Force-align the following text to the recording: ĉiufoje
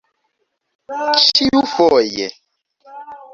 ĉiufoje 1.25 2.27